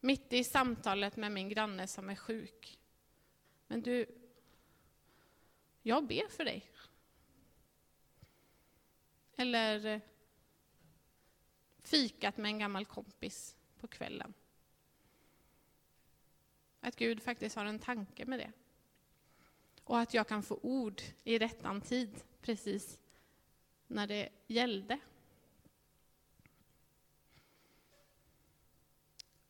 Mitt 0.00 0.32
i 0.32 0.44
samtalet 0.44 1.16
med 1.16 1.32
min 1.32 1.48
granne 1.48 1.86
som 1.86 2.10
är 2.10 2.14
sjuk. 2.14 2.78
Men 3.66 3.82
du, 3.82 4.06
jag 5.82 6.06
ber 6.06 6.28
för 6.28 6.44
dig. 6.44 6.70
Eller 9.36 9.86
eh, 9.86 10.00
fikat 11.78 12.36
med 12.36 12.48
en 12.48 12.58
gammal 12.58 12.84
kompis 12.84 13.56
på 13.80 13.86
kvällen. 13.86 14.34
Att 16.80 16.96
Gud 16.96 17.22
faktiskt 17.22 17.56
har 17.56 17.64
en 17.64 17.78
tanke 17.78 18.24
med 18.24 18.38
det. 18.38 18.52
Och 19.84 19.98
att 19.98 20.14
jag 20.14 20.28
kan 20.28 20.42
få 20.42 20.58
ord 20.62 21.02
i 21.24 21.38
rättan 21.38 21.80
tid, 21.80 22.24
precis 22.40 23.00
när 23.86 24.06
det 24.06 24.28
gällde. 24.46 24.98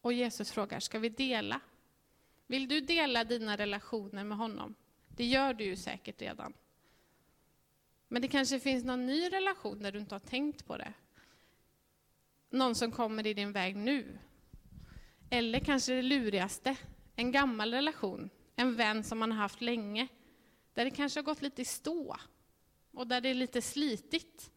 Och 0.00 0.12
Jesus 0.12 0.52
frågar, 0.52 0.80
ska 0.80 0.98
vi 0.98 1.08
dela? 1.08 1.60
Vill 2.46 2.68
du 2.68 2.80
dela 2.80 3.24
dina 3.24 3.56
relationer 3.56 4.24
med 4.24 4.38
honom? 4.38 4.74
Det 5.08 5.24
gör 5.24 5.54
du 5.54 5.64
ju 5.64 5.76
säkert 5.76 6.22
redan. 6.22 6.52
Men 8.08 8.22
det 8.22 8.28
kanske 8.28 8.60
finns 8.60 8.84
någon 8.84 9.06
ny 9.06 9.28
relation 9.28 9.82
där 9.82 9.92
du 9.92 9.98
inte 9.98 10.14
har 10.14 10.20
tänkt 10.20 10.66
på 10.66 10.76
det. 10.76 10.92
Någon 12.50 12.74
som 12.74 12.92
kommer 12.92 13.26
i 13.26 13.34
din 13.34 13.52
väg 13.52 13.76
nu. 13.76 14.18
Eller 15.30 15.60
kanske 15.60 15.94
det 15.94 16.02
lurigaste, 16.02 16.76
en 17.16 17.32
gammal 17.32 17.74
relation, 17.74 18.30
en 18.56 18.76
vän 18.76 19.04
som 19.04 19.18
man 19.18 19.32
har 19.32 19.38
haft 19.38 19.60
länge, 19.60 20.08
där 20.74 20.84
det 20.84 20.90
kanske 20.90 21.20
har 21.20 21.24
gått 21.24 21.42
lite 21.42 21.62
i 21.62 21.64
stå 21.64 22.16
och 22.92 23.06
där 23.06 23.20
det 23.20 23.28
är 23.28 23.34
lite 23.34 23.62
slitigt. 23.62 24.50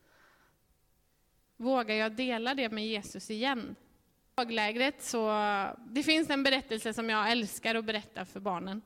Vågar 1.57 1.95
jag 1.95 2.15
dela 2.15 2.55
det 2.55 2.69
med 2.69 2.87
Jesus 2.87 3.29
igen? 3.31 3.75
Daglägret 4.35 5.03
så, 5.03 5.29
det 5.77 6.03
finns 6.03 6.29
en 6.29 6.43
berättelse 6.43 6.93
som 6.93 7.09
jag 7.09 7.31
älskar 7.31 7.75
att 7.75 7.85
berätta 7.85 8.25
för 8.25 8.39
barnen. 8.39 8.81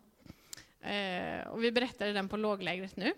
Eh, 0.82 1.48
och 1.48 1.64
vi 1.64 1.72
berättade 1.72 2.14
den 2.14 2.30
på 2.30 2.38
låglägret 2.38 2.96
nu. 2.96 3.14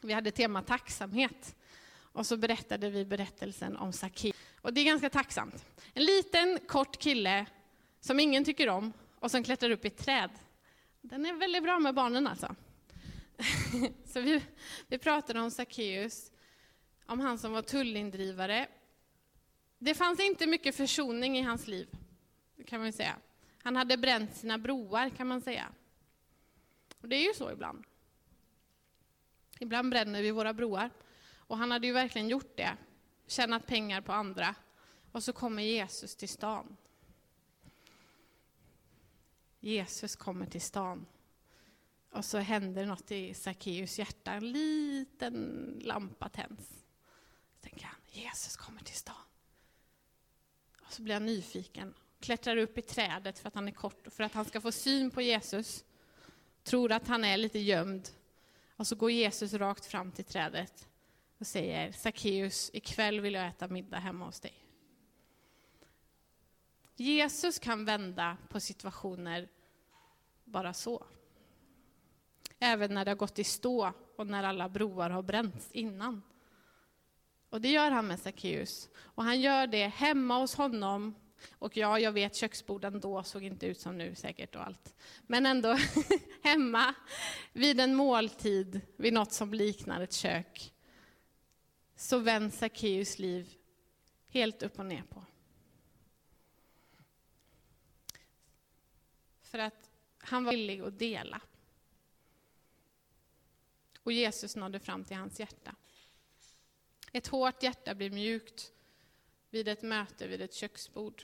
Vi 0.00 0.12
hade 0.12 0.30
tema 0.30 0.62
tacksamhet. 0.62 1.56
Och 1.96 2.26
så 2.26 2.36
berättade 2.36 2.90
vi 2.90 3.04
berättelsen 3.04 3.76
om 3.76 3.92
Sackeus. 3.92 4.36
Och 4.60 4.74
det 4.74 4.80
är 4.80 4.84
ganska 4.84 5.10
tacksamt. 5.10 5.64
En 5.94 6.04
liten 6.04 6.58
kort 6.66 6.98
kille 6.98 7.46
som 8.00 8.20
ingen 8.20 8.44
tycker 8.44 8.68
om 8.68 8.92
och 9.18 9.30
som 9.30 9.44
klättrar 9.44 9.70
upp 9.70 9.84
i 9.84 9.88
ett 9.88 9.98
träd. 9.98 10.30
Den 11.00 11.26
är 11.26 11.32
väldigt 11.32 11.62
bra 11.62 11.78
med 11.78 11.94
barnen 11.94 12.26
alltså. 12.26 12.54
så 14.06 14.20
vi, 14.20 14.42
vi 14.86 14.98
pratade 14.98 15.40
om 15.40 15.50
Sackeus, 15.50 16.30
om 17.06 17.20
han 17.20 17.38
som 17.38 17.52
var 17.52 17.62
tullindrivare. 17.62 18.66
Det 19.84 19.94
fanns 19.94 20.20
inte 20.20 20.46
mycket 20.46 20.74
försoning 20.74 21.38
i 21.38 21.42
hans 21.42 21.66
liv, 21.66 21.88
kan 22.66 22.80
man 22.80 22.92
säga. 22.92 23.16
Han 23.62 23.76
hade 23.76 23.96
bränt 23.96 24.36
sina 24.36 24.58
broar, 24.58 25.10
kan 25.10 25.26
man 25.26 25.40
säga. 25.40 25.72
Och 27.00 27.08
det 27.08 27.16
är 27.16 27.22
ju 27.22 27.34
så 27.34 27.50
ibland. 27.50 27.84
Ibland 29.60 29.90
bränner 29.90 30.22
vi 30.22 30.30
våra 30.30 30.54
broar. 30.54 30.90
Och 31.36 31.58
han 31.58 31.70
hade 31.70 31.86
ju 31.86 31.92
verkligen 31.92 32.28
gjort 32.28 32.56
det, 32.56 32.76
tjänat 33.26 33.66
pengar 33.66 34.00
på 34.00 34.12
andra. 34.12 34.54
Och 35.12 35.24
så 35.24 35.32
kommer 35.32 35.62
Jesus 35.62 36.16
till 36.16 36.28
stan. 36.28 36.76
Jesus 39.60 40.16
kommer 40.16 40.46
till 40.46 40.62
stan. 40.62 41.06
Och 42.10 42.24
så 42.24 42.38
händer 42.38 42.86
något 42.86 43.10
i 43.10 43.34
Sackeus 43.34 43.98
hjärta, 43.98 44.32
en 44.32 44.52
liten 44.52 45.78
lampa 45.82 46.28
tänds. 46.28 46.68
Så 47.54 47.60
tänker 47.60 47.86
han, 47.86 48.00
Jesus 48.06 48.56
kommer 48.56 48.80
till 48.80 48.96
stan. 48.96 49.14
Så 50.94 51.02
blir 51.02 51.14
han 51.14 51.26
nyfiken, 51.26 51.94
klättrar 52.20 52.56
upp 52.56 52.78
i 52.78 52.82
trädet 52.82 53.38
för 53.38 53.48
att 53.48 53.54
han 53.54 53.68
är 53.68 53.72
kort, 53.72 54.06
för 54.10 54.24
att 54.24 54.32
han 54.32 54.44
ska 54.44 54.60
få 54.60 54.72
syn 54.72 55.10
på 55.10 55.22
Jesus. 55.22 55.84
Tror 56.62 56.92
att 56.92 57.08
han 57.08 57.24
är 57.24 57.36
lite 57.36 57.58
gömd. 57.58 58.08
Och 58.76 58.86
så 58.86 58.96
går 58.96 59.10
Jesus 59.10 59.52
rakt 59.52 59.86
fram 59.86 60.12
till 60.12 60.24
trädet 60.24 60.88
och 61.38 61.46
säger, 61.46 61.92
Sackeus, 61.92 62.70
ikväll 62.72 63.20
vill 63.20 63.34
jag 63.34 63.46
äta 63.46 63.68
middag 63.68 63.98
hemma 63.98 64.24
hos 64.24 64.40
dig. 64.40 64.54
Jesus 66.96 67.58
kan 67.58 67.84
vända 67.84 68.36
på 68.48 68.60
situationer 68.60 69.48
bara 70.44 70.72
så. 70.72 71.06
Även 72.58 72.94
när 72.94 73.04
det 73.04 73.10
har 73.10 73.16
gått 73.16 73.38
i 73.38 73.44
stå 73.44 73.92
och 74.16 74.26
när 74.26 74.44
alla 74.44 74.68
broar 74.68 75.10
har 75.10 75.22
bränts 75.22 75.72
innan. 75.72 76.22
Och 77.54 77.60
det 77.60 77.70
gör 77.70 77.90
han 77.90 78.06
med 78.06 78.20
Sackeus. 78.20 78.88
Och 78.96 79.24
han 79.24 79.40
gör 79.40 79.66
det 79.66 79.86
hemma 79.86 80.38
hos 80.38 80.54
honom. 80.54 81.14
Och 81.50 81.76
ja, 81.76 81.98
jag 81.98 82.12
vet 82.12 82.36
köksborden 82.36 83.00
då 83.00 83.22
såg 83.22 83.42
inte 83.42 83.66
ut 83.66 83.80
som 83.80 83.98
nu 83.98 84.14
säkert 84.14 84.54
och 84.54 84.66
allt. 84.66 84.94
Men 85.26 85.46
ändå 85.46 85.78
hemma 86.42 86.94
vid 87.52 87.80
en 87.80 87.94
måltid, 87.94 88.80
vid 88.96 89.12
något 89.12 89.32
som 89.32 89.54
liknar 89.54 90.00
ett 90.00 90.12
kök. 90.12 90.72
Så 91.96 92.18
vänds 92.18 92.58
Sackeus 92.58 93.18
liv 93.18 93.54
helt 94.28 94.62
upp 94.62 94.78
och 94.78 94.86
ner 94.86 95.02
på. 95.02 95.24
För 99.42 99.58
att 99.58 99.90
han 100.18 100.44
var 100.44 100.52
villig 100.52 100.80
att 100.80 100.98
dela. 100.98 101.40
Och 104.02 104.12
Jesus 104.12 104.56
nådde 104.56 104.80
fram 104.80 105.04
till 105.04 105.16
hans 105.16 105.40
hjärta. 105.40 105.74
Ett 107.16 107.26
hårt 107.26 107.62
hjärta 107.62 107.94
blir 107.94 108.10
mjukt 108.10 108.72
vid 109.50 109.68
ett 109.68 109.82
möte 109.82 110.26
vid 110.26 110.42
ett 110.42 110.54
köksbord. 110.54 111.22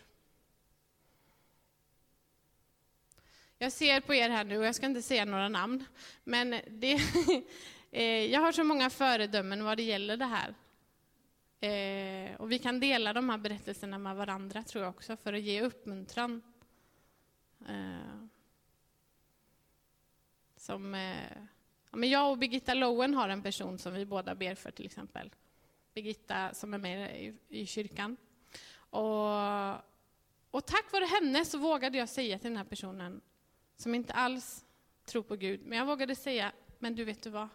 Jag 3.58 3.72
ser 3.72 4.00
på 4.00 4.14
er 4.14 4.30
här 4.30 4.44
nu, 4.44 4.58
och 4.58 4.64
jag 4.64 4.74
ska 4.74 4.86
inte 4.86 5.02
säga 5.02 5.24
några 5.24 5.48
namn, 5.48 5.84
men 6.24 6.60
det, 6.68 6.92
eh, 7.90 8.04
jag 8.04 8.40
har 8.40 8.52
så 8.52 8.64
många 8.64 8.90
föredömen 8.90 9.64
vad 9.64 9.76
det 9.76 9.82
gäller 9.82 10.16
det 10.16 10.24
här. 10.24 10.54
Eh, 11.60 12.40
och 12.40 12.52
vi 12.52 12.58
kan 12.58 12.80
dela 12.80 13.12
de 13.12 13.28
här 13.28 13.38
berättelserna 13.38 13.98
med 13.98 14.16
varandra, 14.16 14.62
tror 14.62 14.84
jag 14.84 14.90
också, 14.90 15.16
för 15.16 15.32
att 15.32 15.42
ge 15.42 15.62
uppmuntran. 15.62 16.42
Eh, 17.68 18.26
som 20.56 20.90
men 21.90 22.10
jag 22.10 22.30
och 22.30 22.38
Birgitta 22.38 22.74
Lowen 22.74 23.14
har 23.14 23.28
en 23.28 23.42
person 23.42 23.78
som 23.78 23.94
vi 23.94 24.06
båda 24.06 24.34
ber 24.34 24.54
för 24.54 24.70
till 24.70 24.86
exempel. 24.86 25.30
Birgitta 25.94 26.54
som 26.54 26.74
är 26.74 26.78
med 26.78 27.22
i, 27.22 27.34
i 27.48 27.66
kyrkan. 27.66 28.16
Och, 28.74 29.74
och 30.50 30.66
tack 30.66 30.92
vare 30.92 31.04
henne 31.04 31.44
så 31.44 31.58
vågade 31.58 31.98
jag 31.98 32.08
säga 32.08 32.38
till 32.38 32.50
den 32.50 32.56
här 32.56 32.64
personen, 32.64 33.20
som 33.76 33.94
inte 33.94 34.12
alls 34.12 34.64
tror 35.04 35.22
på 35.22 35.36
Gud, 35.36 35.60
men 35.66 35.78
jag 35.78 35.86
vågade 35.86 36.14
säga, 36.14 36.52
men 36.78 36.94
du 36.94 37.04
vet 37.04 37.22
du 37.22 37.30
vad? 37.30 37.48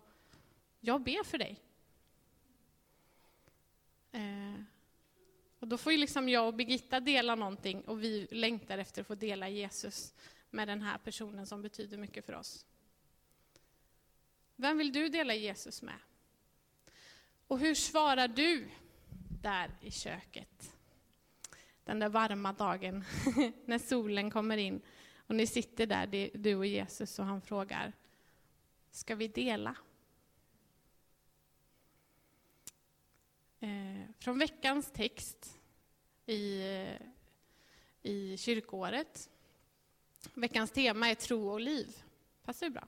Jag 0.80 1.02
ber 1.02 1.24
för 1.24 1.38
dig. 1.38 1.62
Eh, 4.12 4.62
och 5.60 5.68
då 5.68 5.78
får 5.78 5.92
ju 5.92 5.98
liksom 5.98 6.30
jag 6.30 6.48
och 6.48 6.54
Birgitta 6.54 7.00
dela 7.00 7.36
någonting 7.36 7.82
och 7.82 8.04
vi 8.04 8.28
längtar 8.32 8.78
efter 8.78 9.02
att 9.02 9.08
få 9.08 9.16
dela 9.16 9.50
Jesus 9.50 10.14
med 10.50 10.68
den 10.68 10.82
här 10.82 10.98
personen 10.98 11.48
som 11.48 11.62
betyder 11.62 11.98
mycket 11.98 12.26
för 12.26 12.34
oss. 12.34 12.66
Vem 14.56 14.78
vill 14.78 14.94
du 14.94 15.10
dela 15.10 15.34
Jesus 15.34 15.82
med? 15.82 16.00
Och 17.48 17.60
hur 17.60 17.76
svarar 17.76 18.28
du 18.28 18.70
där 19.42 19.72
i 19.82 19.92
köket? 19.92 20.76
Den 21.84 22.00
där 22.00 22.10
varma 22.10 22.54
dagen 22.54 23.04
när 23.66 23.80
solen 23.80 24.32
kommer 24.32 24.58
in 24.58 24.82
och 25.28 25.36
ni 25.36 25.48
sitter 25.48 25.86
där, 25.86 26.30
du 26.38 26.56
och 26.56 26.66
Jesus, 26.66 27.20
och 27.20 27.26
han 27.26 27.42
frågar, 27.42 27.94
ska 28.92 29.16
vi 29.16 29.28
dela? 29.28 29.76
Eh, 33.60 34.10
från 34.20 34.40
veckans 34.40 34.92
text 34.92 35.60
i, 36.26 36.62
eh, 36.62 37.02
i 38.02 38.38
kyrkoåret. 38.38 39.30
Veckans 40.34 40.72
tema 40.72 41.10
är 41.10 41.16
tro 41.16 41.50
och 41.50 41.60
liv. 41.60 42.04
Passar 42.44 42.66
ju 42.66 42.72
bra. 42.72 42.88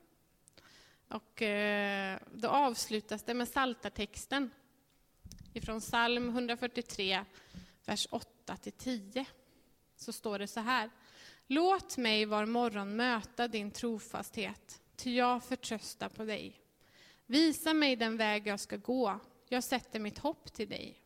Och 1.09 1.41
eh, 1.41 2.19
då 2.31 2.47
avslutas 2.47 3.23
det 3.23 3.33
med 3.33 3.47
saltartexten 3.47 4.49
ifrån 5.53 5.79
psalm 5.79 6.29
143, 6.29 7.25
vers 7.85 8.07
8-10. 8.45 9.25
Så 9.95 10.13
står 10.13 10.39
det 10.39 10.47
så 10.47 10.59
här. 10.59 10.89
Låt 11.47 11.97
mig 11.97 12.25
var 12.25 12.45
morgon 12.45 12.95
möta 12.95 13.47
din 13.47 13.71
trofasthet, 13.71 14.81
ty 14.95 15.15
jag 15.15 15.43
förtröstar 15.43 16.09
på 16.09 16.25
dig. 16.25 16.61
Visa 17.25 17.73
mig 17.73 17.95
den 17.95 18.17
väg 18.17 18.47
jag 18.47 18.59
ska 18.59 18.77
gå, 18.77 19.19
jag 19.49 19.63
sätter 19.63 19.99
mitt 19.99 20.17
hopp 20.17 20.53
till 20.53 20.69
dig. 20.69 21.01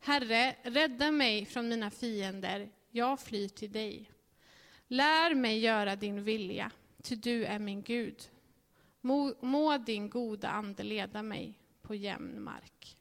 Herre, 0.00 0.56
rädda 0.62 1.10
mig 1.10 1.46
från 1.46 1.68
mina 1.68 1.90
fiender, 1.90 2.70
jag 2.90 3.20
flyr 3.20 3.48
till 3.48 3.72
dig. 3.72 4.10
Lär 4.86 5.34
mig 5.34 5.58
göra 5.58 5.96
din 5.96 6.24
vilja, 6.24 6.70
ty 7.02 7.16
du 7.16 7.44
är 7.44 7.58
min 7.58 7.82
Gud. 7.82 8.30
Må, 9.00 9.34
må 9.40 9.78
din 9.78 10.08
goda 10.10 10.50
ande 10.50 10.82
leda 10.82 11.22
mig 11.22 11.58
på 11.82 11.94
jämn 11.94 12.42
mark. 12.42 12.96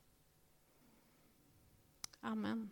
Amen. 2.21 2.69